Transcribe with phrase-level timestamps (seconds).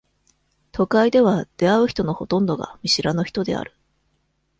[0.71, 3.75] 都会では、出会う人のほとんどが、見知らぬ人である。